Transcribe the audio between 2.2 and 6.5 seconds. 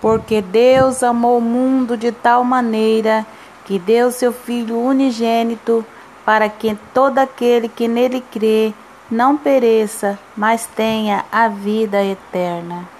maneira que deu seu Filho unigênito para